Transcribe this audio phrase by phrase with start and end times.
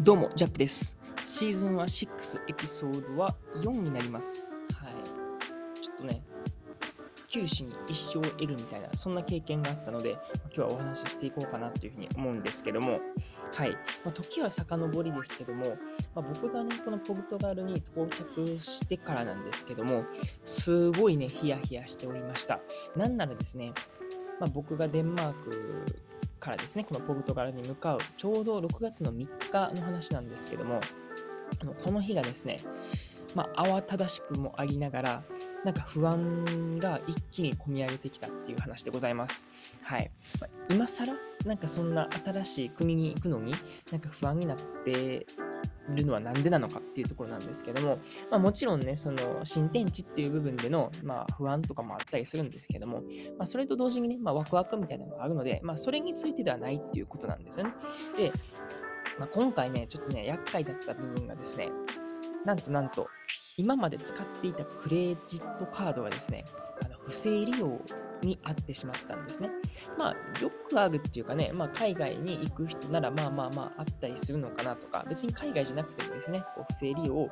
[0.00, 0.96] どうも、ジャックです。
[1.26, 2.08] シーズンは6、
[2.48, 4.52] エピソードは4になります。
[4.74, 5.80] はい。
[5.80, 6.22] ちょっとね、
[7.28, 10.12] 九死に一生を得るみたいな、そんな経験があったので、
[10.46, 13.00] 今日はお話ししていこうかなというふうに思うんですけども、
[13.52, 13.70] はい。
[13.70, 15.76] まあ、時は遡りですけども、
[16.14, 20.04] まあ、僕がね、このポルトガルに到着してからなんですけども、
[20.42, 22.60] すごいね、ヒヤヒヤしておりました。
[22.96, 23.72] なんならですね、
[24.40, 25.86] まあ、僕がデンマーク
[26.42, 30.80] からですね、このポルトガルに向かう、ちょうど6月の3日の話なんですけども、
[31.60, 32.58] あのこの日がですね、
[33.36, 35.22] まあ、慌ただしくもありながら、
[35.64, 39.46] なんか不安が一気に込み上げてきたっていう話でございます。
[39.82, 40.10] はい。
[40.40, 41.14] まあ今更、
[41.46, 43.54] なんかそんな新しい国に行くのに、
[43.92, 45.26] なんか不安になって
[45.88, 47.98] るのはなんでなのかっていうところなんですけども、
[48.30, 53.00] まあ、もちろんね、その新天地っていう部分での、まあ、不安とかもあったりするんですけども、
[53.38, 57.72] まあ、それと同時にね、まあ、ワクワクみたいなのがあるので、まあ、それについてではないっていうことなんですよね。
[58.16, 58.32] で、
[59.18, 61.70] まあ、今回ね、ちょっとね、厄介だった部分がですね、
[62.44, 63.08] なんとなんと、
[63.56, 66.44] 今まで使っていたクレジットカードがですね、
[66.82, 67.80] あの不正利用
[68.22, 69.50] にあってしまったんですね。
[69.98, 77.28] まあ、よくあるっていうかね、まあ、海外に行く人なら、まあまあまあ、あったりするのかなとか、別に海外じゃなくてもですね、こう不正利用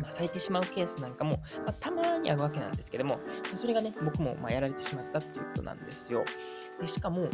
[0.00, 3.20] まあ、されてしまうケースなんかも、まあ、たまにあるわけなんですけども、
[3.54, 6.24] それがね、僕もまやられてしまったっていうことなんですよ。
[6.80, 7.28] でしかも、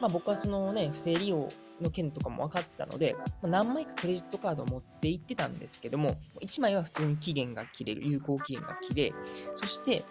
[0.00, 1.48] まあ、僕はそのね、不正利用
[1.80, 9.12] の件とかも分かってたので、ま、何枚かクレジットカードを持って行ってたんですけども、1枚は普通に期限が切れる、有効期限が切れ、
[9.54, 10.04] そして、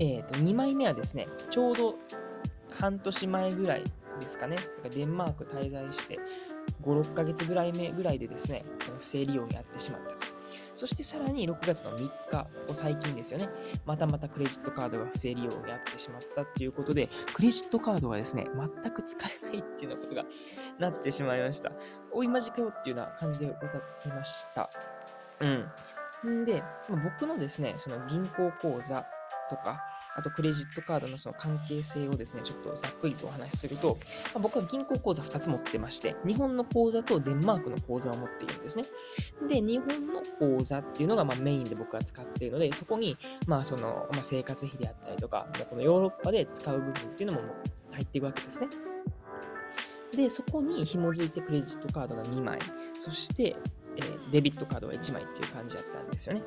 [0.00, 1.96] えー、と2枚目はですね、ちょうど
[2.78, 3.84] 半年前ぐらい
[4.20, 6.18] ですかね、かデンマーク滞在して、
[6.82, 8.64] 5、6ヶ月ぐらい目ぐらいでですね、
[8.98, 10.38] 不正利用にやってしまったと。
[10.74, 13.48] そしてさらに6月の3日、ここ最近ですよね、
[13.84, 20.24] またまたクレジットカードが不正利用にやってしまったっていうことで、クレジットカードがですね、全く使えないっていうようなことが
[20.78, 21.72] なってしまいました。
[22.12, 24.70] おい、マジかよっていうような感じでございました。
[25.40, 26.40] うん。
[26.42, 29.04] んで、僕のですね、その銀行口座
[29.48, 29.80] とか、
[30.16, 33.98] あとクレジットカードのその関係性をですね、ちょっとざっくりとお話しすると、
[34.34, 38.84] まあ僕は銀行口座2つ持ってまして、日本の口座とデンマークの口座を持っているんですね。
[39.48, 40.22] で、日本の
[40.58, 43.16] 口座っていうのがまメインで僕は使っているので、そこに
[43.46, 47.48] まあその、ま、生活費であったりとか、このヨーロッパで使う部分っていうのも
[47.92, 48.68] 入っていくわけですね。
[50.16, 52.58] で、そこに紐づいてクレジットカードが2枚、
[52.98, 53.56] そして、
[53.96, 54.00] え
[54.32, 56.42] デビットカードが1枚っていう感じだったんですよね。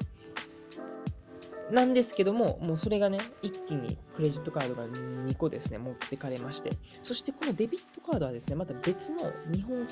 [1.70, 9.88] なんですけども、もうそれがね、一気にクレジットカードが2個ですね、持ってかれまして、そしてこのデビットカードはですね、また別の日本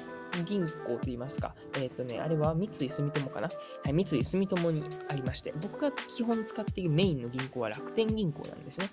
[0.45, 3.47] 銀行といいますか、えっ、とね、あれは三井住友かな？
[3.47, 8.89] はい、三井住友にありまして、僕が基本使っているメインの銀行は楽天銀行なんですね。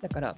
[0.00, 0.36] だから、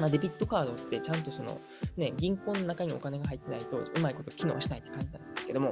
[0.00, 1.60] まあ、デビットカードってちゃんとその、
[1.96, 5.70] ね、銀行の中にお金が入ってないとうまいこと機能しないって感じなんですけども、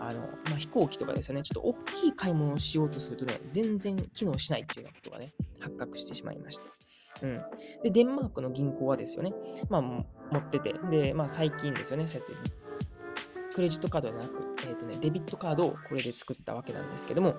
[0.00, 6.68] あの、まあ、飛行機とかですよね、ちょっと大きい買い物をしようとするとね、全然機能しないっていうようなことがね、発覚してしまいまして。
[7.22, 7.42] うん。
[7.82, 9.32] で、デンマークの銀行はですよね、
[9.68, 10.04] まあ、持
[10.36, 12.34] ってて、で、まあ、最近ですよね、そうやって、
[13.54, 17.34] クレジットカードじゃなく、えっ、とね、デビットカードをこれで作ったわけなんですけども、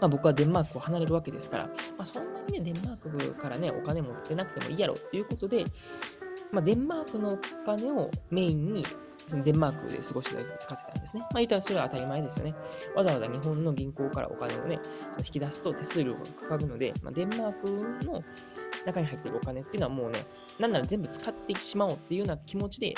[0.00, 5.64] まあ、僕はデンマークを離れるわけですから、まあ、そんなにね、デンマークからね、お金持ってなくてもいいやろということで、
[6.52, 8.86] まあ、デンマークのお金をメインに、
[9.26, 11.22] そのデンマークで過ごしてたり使ってたんですね。
[11.22, 12.54] まあ、言ったらそれは当たり前ですよね。
[12.94, 14.78] わざわざ日本の銀行からお金をね、
[15.12, 18.22] その引き出すと手数料がかかるので、まあ、デンマークの
[18.84, 20.26] 中に入っているお金っていうのはもうね、
[20.58, 22.94] なんなら全部使ってしまおうっていうような気持ちで、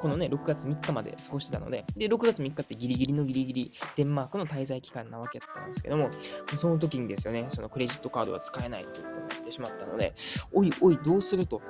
[0.00, 6.08] このね、6月3日まで過ごしてたので、で、6月3日ってギリギリのギリギリ、デンマークの滞在期間なわけだったんですけども、
[6.56, 10.14] その時にですよね、そのクレジットカードが使えないということになってしまったので、
[10.52, 11.60] おいおい、どうすると？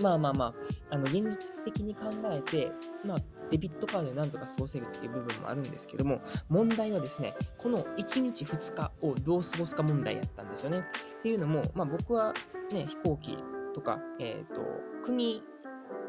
[0.00, 0.54] まあまあま
[0.90, 2.72] あ、あの、現実的に考えて、
[3.04, 3.18] まあ、
[3.50, 10.86] デビットカードでなんとか過ごせるっていう部分もあるんですけども、問題はですね、この1日2日をどう過ごすか問題やったんですよね。
[11.18, 12.32] っていうのも、まあ僕は
[12.72, 13.36] ね、飛行機
[13.74, 14.62] とか、えっ、と、
[15.04, 15.42] 国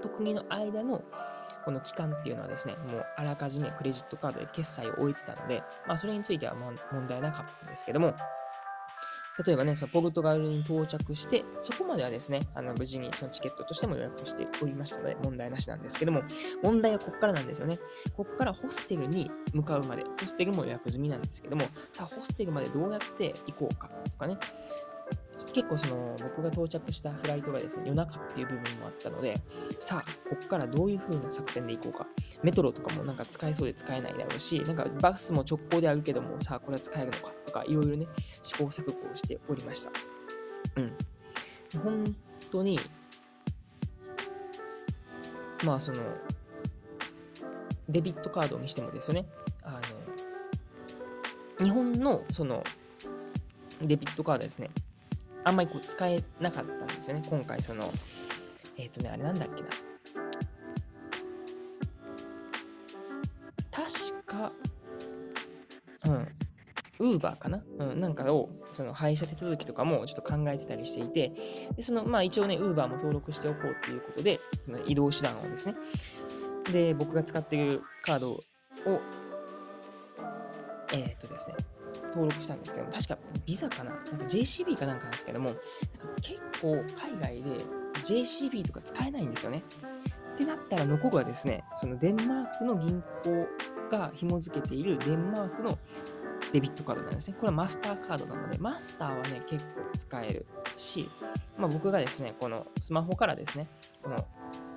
[0.04, 1.02] と国の間の
[1.64, 8.16] この期間っていうのはですね、もうあらかじめクレジットカードで決済を終えてたので、まあそれについては問題なかったんですけども、
[9.46, 16.22] 例えばね、そのポルトガルに到着して、そこまではですね、あの無事にそのチケットとしても予約しておりましたので、問題なしなんですけども、
[16.62, 17.80] 問題はここからなんですよね。
[18.16, 24.38] ここからホステルに向かうまで、ホステルも予約済みなんですけども、さあ、ホステルまでどうやって行こうかとかね、
[25.54, 29.36] 結構その僕が到着したフライトがですね、夜中っていう部分もあったので、
[29.80, 32.08] さあ、ここからどういう風な作戦で行こうか。
[32.42, 38.08] メトロとかもなんか使えそうで使えないだろうし、なんかバスも直行であるけども、さあ、これは使えるのかとか、いろいろね、
[38.42, 39.92] 試行錯誤をしておりました。
[40.76, 40.92] うん。
[41.84, 42.16] 本
[42.52, 42.80] 当に、
[45.64, 46.02] まあその、
[47.90, 49.28] デビットカードにしてもですよね、
[49.62, 49.80] あ
[51.60, 52.64] の、日本のその
[53.82, 54.70] デビットカードですね、
[55.46, 57.24] あんまりこう使えなかったんですよね。
[57.30, 57.92] 今回その、
[58.78, 59.70] えっ、ー、とね、あれなんだっけな。
[63.72, 64.52] 確か、
[66.06, 66.28] うん、
[67.00, 71.32] ウーバーかな、うん、なんかを、その配車手続きとかもちょっと考えてたりしていて、
[71.76, 75.76] でその、まあ一応ね、ウーバーも登録しておこうということで、その移動手段をですね、
[76.72, 78.40] で、僕が使っているカードを、
[80.94, 81.56] えー、っとですね、
[82.14, 83.92] 登録したんですけども、確かビザかな？
[83.92, 85.62] なんか JCB かなんかなんですけども、なんか
[86.22, 87.50] 結構海外で
[88.04, 89.64] JCB とか使えないんですよね。
[90.34, 93.48] ってなったら残るはですね、そのデンマークの銀行
[93.90, 95.78] が紐付けているデンマークの
[96.52, 97.36] デビットカードなんですね。
[97.40, 100.46] これはマスターカードなので、マスターはね、結構使える
[100.76, 101.10] し、
[101.58, 103.68] まあ、僕がですね、このスマホからですね、
[104.02, 104.26] この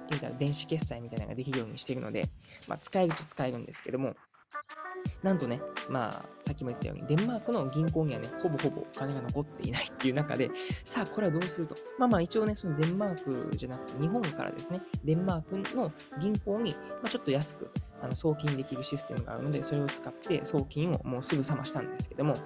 [0.09, 2.29] 言うたら電子決済みたいなのができるようにしているので、
[2.69, 4.15] まあ、使えるっちゃ使えるんですけども、
[5.23, 10.50] なんとね、まあ、さっきも言ったように、デンマークの銀行にはね、ほぼほぼお金が残っていないっていう中で、
[10.85, 11.76] さあ、これはどうすると。
[11.99, 17.70] まあまあ、一応ね、そのデンマークじゃなくて、日本からですね、デンマークの銀行に、まあ、ちょっと安く
[18.00, 22.37] あの送金できるシステムがあるので、それを使って送金をもうすぐ冷ましたんですけども、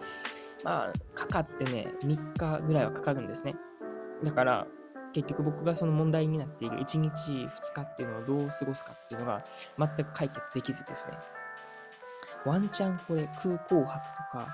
[0.64, 3.54] まあ、かかってね、3日ぐらいはかかるんですね。
[4.22, 4.66] だから、
[5.12, 9.44] 結局僕がその問題になっている1日2日っていうのをどう過ごすかっていうのが
[9.78, 11.14] 全く解決できずですね。
[12.44, 14.48] ワンチャンこれ空港泊とか、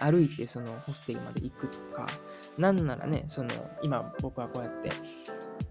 [0.00, 2.08] 歩いてそのホステルまで行くとか、
[2.58, 3.50] なんならね、その
[3.82, 4.90] 今僕はこうやって、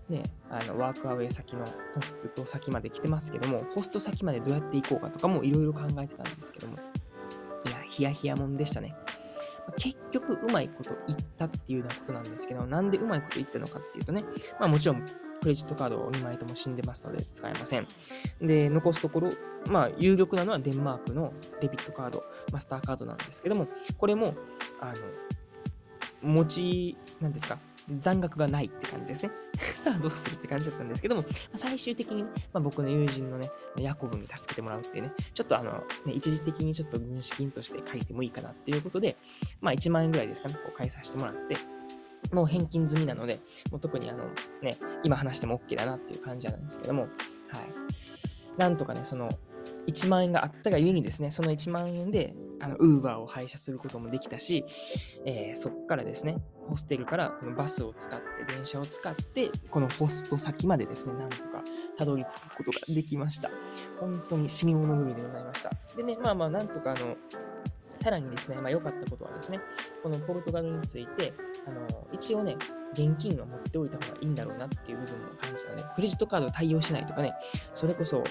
[0.10, 1.66] ね、あのワークアウェイ先の
[1.96, 6.78] ホスト先まで来てますけども、ホスト先までどうやって行こうかとかもいろいろ考えてたんですけども、
[7.66, 8.96] いや、ヒヤヒヤもんでしたね。
[9.78, 14.24] 結局うまいこと言ったっていうようなことなんですけど、なんでうまいこと言ったのかっていうとね、
[14.60, 15.04] まあもちろん
[15.45, 17.86] クレジットカードを2枚とも死んでますので使えません。
[18.42, 19.31] で、残すところ、
[19.68, 23.68] まあ、有力なのはデンマークのデビットカード、マスターカードなんですけども、
[24.00, 24.33] これも、
[24.81, 24.92] あ
[26.24, 27.59] の、持ち、なんですか、
[27.95, 29.31] 残額がないって感じですね。
[29.75, 39.15] さあどうするって感じだったんですけども、最終的にね、まあ、僕の友人のね、ヤコブに助けてもらうっていうね、ちょっとあの、ね、一時的にちょっと軍資金として書いてもいいかなっていうことで、
[39.62, 41.57] まあ1万円ぐらいですかね、こう返させてもらって、
[42.31, 43.39] もう返金済みなので、
[43.72, 44.25] もう特にあの、
[44.62, 47.12] ね、今話しても OK だなっていう感じなんですけども、はい。
[48.57, 49.30] なんとかね、その、
[49.88, 54.66] 1万円があったがゆえにですね、その1万円で、あの、ウーバーを配車することもできたし、
[55.25, 56.38] えー、そこからですね、
[56.68, 61.63] ホステルからこのバスを使って、電車を使って、このホスト先までですね、なんとか
[61.98, 63.50] たどり着くことができました。
[64.00, 65.71] 本当に死に物狂いでございました。
[65.95, 67.16] でね、まあまあ、なんとかあの、
[68.06, 69.60] さらにですね、まあ、良かったことはですね、
[70.04, 71.34] このポルトガルについて、
[71.68, 72.56] あの一応ね、
[72.94, 77.34] 現金は持っておいた方がいいんだろうなっていう部分も感じたので、クレジットカード対応しないとかね、
[77.74, 78.24] それこそ、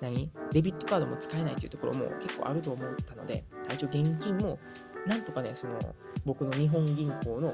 [0.00, 0.30] 何？
[0.52, 3.42] デビットカードも使えないというところも結構あると思ったので、
[3.74, 4.60] 一応現金も、
[5.08, 5.76] なんとかね、その、
[6.24, 7.52] 僕の日本銀行の、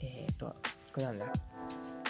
[0.00, 1.26] えっ、ー、と、これなんだ、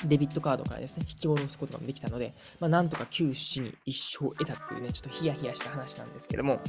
[0.05, 6.61] デビットカードからですね、引き下ろすことができたので、まあ、なんとか九死に一生得たっていうね、ちょっとヒヤヒヤした話なんですけども、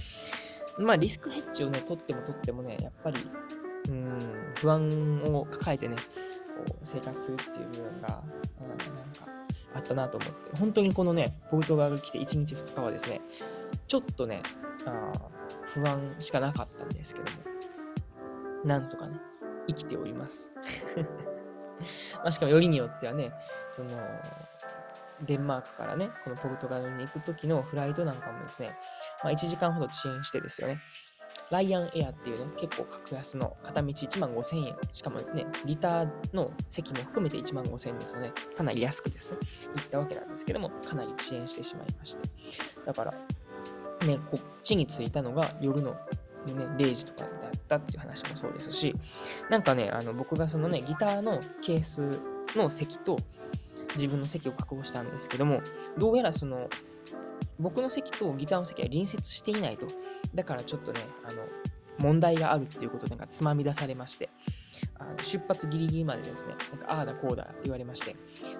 [0.79, 3.17] まあ、リスクヘッジをね、取っても取ってもね、やっぱり、
[3.89, 8.23] うん、不安を抱えてね、こう生活するっていう部分が、
[8.61, 8.77] うん、なん
[9.13, 9.27] か
[9.75, 13.21] あったなと思って、本当にこのね、ポルトガル来て1日2日はですね、
[13.87, 14.41] ちょっとね、
[14.85, 15.11] あ
[15.73, 17.37] 不安しかなかったんですけども、
[18.65, 19.17] なんとかね、
[19.67, 20.51] 生きております。
[22.15, 23.31] まあ、しかもよりによってはね、
[23.69, 23.91] その、
[25.25, 28.77] デンマークからね、このポルトガルに行く時のフライトなんかもですね、
[29.23, 30.79] まあ、1時間ほど遅延してですよね、
[31.49, 38.33] ライアンエアっていうね、結構格安の片道1万5000円、しかもね、ギターの席も含めて1万5000円ですよね。
[38.55, 39.37] かなり安くですね、
[39.75, 42.29] 行ったわけなんですけども、かなり遅延してしまいまして。
[42.85, 43.13] だから、
[44.05, 45.97] ね、こっちに着いたのが夜の、ね、
[46.77, 48.95] 0時とかだったっていう話もそうですし、
[49.49, 52.19] なんかね、あの僕がそのね、ギターのケース
[52.55, 53.17] の席と、
[53.95, 55.61] 自分の席を確保したんですけども、
[55.97, 56.69] どうやらその、
[57.59, 59.87] 僕の席とギターの席は隣接していないと。
[60.35, 61.43] だからちょっとね、あの、
[61.97, 64.29] 問題があるっていうことで、なんかつまみ出されまして、
[64.99, 68.15] あの出発ギリギリまでですね、なんかああだこうだ言われまして、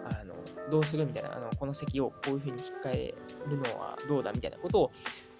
[0.10, 0.34] あの、
[0.72, 3.16] どうするみたいな、あの、この席をこういう風に引っ換え
[3.48, 4.92] るのはどうだみたいなことを、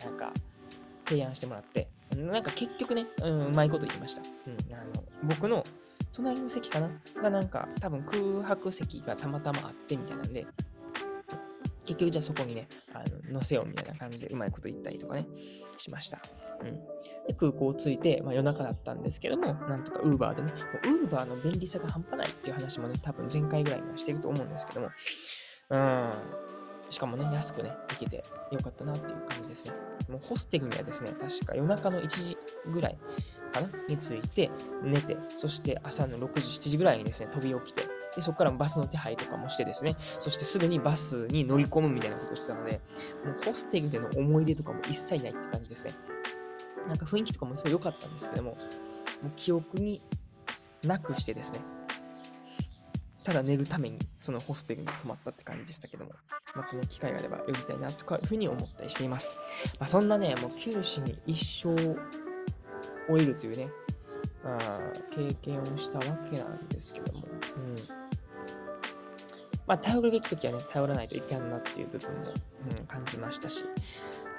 [0.04, 0.32] なんか、
[1.08, 4.22] 提案してもらって、なんか結局ね、うん、うまいこと言いました。
[4.22, 5.66] うん、あの、僕の
[6.14, 6.90] 隣の席かな？
[7.22, 10.46] がなんか多分空白席がたまたまあってみたいなんで、
[11.86, 13.00] 結局じゃあそこにね、あ
[13.30, 15.28] の乗せようみたいな感じでうまいこと言ったりとかね、
[15.78, 16.20] しました。
[16.62, 16.74] うん、
[17.28, 20.52] で空港着いて、まあ、夜中だったんですけども、なんとか Uber でね、
[20.84, 24.90] ウーバーの便利さが半端ないっていう話もね、多分前回ぐらいにはしてると思うんですけども、
[25.70, 26.12] うん、
[26.90, 29.72] しかもね、安くね、行けてよかったなっていう感じですね。
[30.10, 32.38] もうホステルにはですね、確か夜中の1時
[32.72, 32.98] ぐらい
[33.62, 33.70] かな？
[33.88, 34.50] に着いて、
[34.84, 42.82] 寝て、そして朝の6時、7時ぐらいにですね、飛び起きて、でそこからバスの手配とかもしてですね、そしてすぐにバスに乗り込むみたいなことをしてたので、
[43.26, 45.94] もうホステルでの思い出とかも一切ないって感じですね。
[46.88, 48.58] なんか雰囲気とかもすごい良かったんですけども、も
[49.30, 50.02] う記憶に
[50.84, 51.60] なくしてですね、
[53.24, 56.12] ただ寝るためにそのホステルに泊まったって感じでしたけども、
[56.56, 59.36] またね、機会があれば呼びたいなとかいうふうに思ったりしています。
[59.80, 61.76] まあ、そんなね、もう九死に一生
[63.08, 63.70] 終えるというね、
[64.44, 64.80] まあ、
[65.12, 67.76] 経験をしたわけなんですけども、うん。
[69.66, 72.34] まあ、頼るべき時はね、頼らないといけんなっていう部分も、
[72.80, 73.66] うん、感じましたし、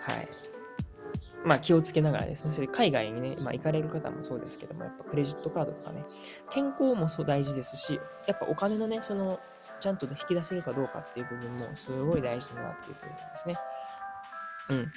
[0.00, 0.28] はい。
[1.44, 6.04] まあ気をつけながらですね、それ海外にね、まあ行かれる方もそうですけども、やっぱクレジットカードとかね、
[6.50, 9.38] 健康もそう大事ですし、やっぱお金のね、その、
[9.80, 13.56] ちゃんと引き出せるかどうかっていう部分もすごい大事だなっていう部分ですね。
[14.70, 14.92] うん。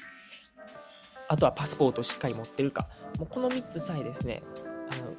[1.32, 2.90] あとはパスポートをしっかり持ってるか。
[3.18, 4.44] もうこの3つさえですね、
[4.90, 5.14] あの、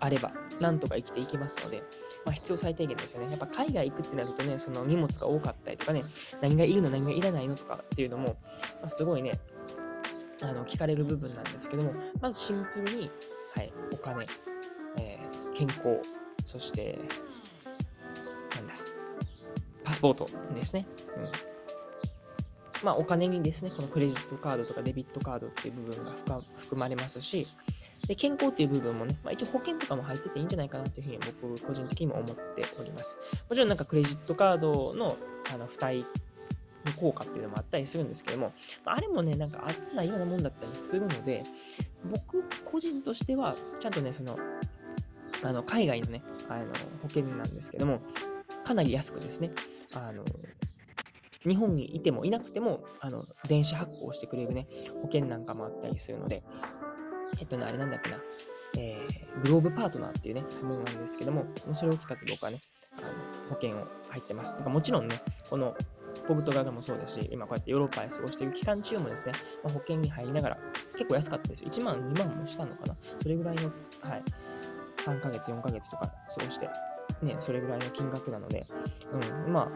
[0.00, 1.84] あれば、なんとか生きていけますので、
[2.24, 3.30] まあ、必要最低限ですよね。
[3.30, 6.02] やっぱ海外行くってなるとね、その荷物が多かったりとかね、
[6.40, 8.38] 何がいるの、何がいらないのとかっていうのも、
[8.80, 9.38] まあ、すごいね、
[10.42, 13.08] あの聞かれる部分なんですけども、まずシンプルに、
[13.54, 14.26] はい、お金、
[14.98, 16.02] えー、健康、
[16.44, 16.98] そして、
[18.56, 18.74] なんだ、
[19.84, 20.88] パスポートですね。
[21.16, 21.53] うん
[22.84, 26.12] まあ、お金にですね、このクレジットカードとかデビットカードっていう部分が
[26.58, 27.48] 含まれますし、
[28.06, 33.18] で健康っていう部分もね、まあ、一応保険とかも入ってていいんじゃないかなというふうに僕個人的にも思っております。
[33.48, 35.16] もちろんなんかクレジットカードの
[35.50, 36.04] あの付帯
[36.84, 38.52] の効果っていうのもあったりするんですけども、
[38.84, 41.44] あれもね、なんかあったようなもんだったりするので、
[42.10, 44.38] 僕個人としては、ちゃんとね、その、
[45.42, 46.66] あの海外のね、あの
[47.02, 48.00] 保険なんですけども、
[48.64, 49.50] かなり安くですね、
[49.94, 50.24] あの
[51.46, 54.66] 日本にいてもいなくても、あの電子発行してくれるね、
[55.02, 56.42] 保険なんかもあったりするので、
[57.40, 58.18] えっとね、あれなんだっけな、
[58.76, 62.58] えー、グローブパートナーっていうね、ものなんですけども、それを使って僕はね、
[62.96, 63.06] あの
[63.48, 64.56] 保険を入ってます。
[64.56, 65.20] だかもちろんね、
[65.50, 65.74] この
[66.26, 69.32] ポルトガルもそうですし、今こうやってヨーロッパで過ごしている期間中もですね、
[69.62, 70.58] まあ、保険に入りながら、
[70.92, 71.68] 結構安かったですよ。
[71.68, 73.70] 1万、2万もしたのかなそれぐらいの、
[74.00, 74.22] はい、
[75.04, 76.68] 3ヶ月、4ヶ月とか過ごして、
[77.22, 78.66] ね、それぐらいの金額なので、
[79.46, 79.68] うん、まあ、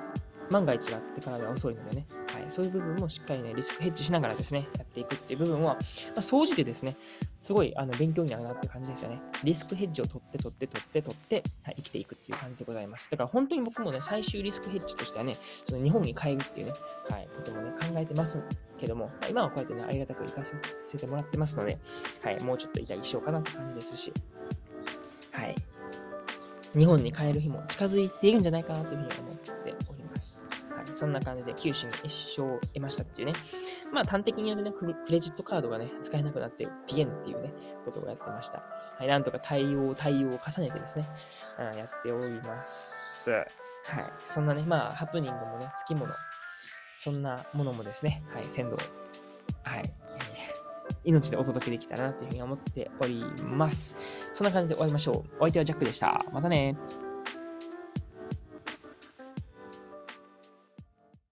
[0.51, 5.79] 万が一があってからでは遅いのでね、はい、そういう部分もしっかりね、リスクヘッジしながらですね、やっていくっていう部分は、ま
[6.17, 6.97] あ、総じてですね、
[7.39, 9.21] すごいあの勉強になるなって感じですよね。
[9.45, 13.11] リスクヘッジを取って取って取って取って、はい、生きていくっていう感じでございます。
[13.11, 16.73] だから本当に僕もね、最終リスクヘッジとしてはね、その日本に帰るっていうね、
[17.09, 18.43] はい、こともね、考えてます
[18.79, 21.79] けども、ま、今はこうやってね、ありがたく行かさせてもらってますので、
[22.23, 24.13] はい、もうちょっといたりしようかなって感じですし、
[25.33, 25.55] はい。
[26.77, 29.75] 日本に帰る日も近づいているんじゃないかなというふうに思って
[30.19, 30.49] ます。
[30.71, 33.35] はい、そんな感じで九州に一生を得ましたっていうね。
[33.93, 37.53] まあ端的に言うとね、クレジットカードがね、使えなくなってピエンっていうね、
[37.85, 38.63] ことをやってました。
[38.99, 41.09] はい、なんとか対応、対応を重ねてですね、
[41.59, 43.31] うん、やっております。
[43.31, 43.45] はい、
[44.25, 46.15] そんなね、まあハプニングもね、つきもの、
[46.97, 48.77] そんなものもですね、はい、鮮度
[49.63, 49.93] はい、
[51.05, 53.97] 命でお届けできたらなというふうに思っております。
[54.33, 55.37] そんな感じで終わりましょう。
[55.37, 56.25] お相手はジャックでした。
[56.33, 56.77] またね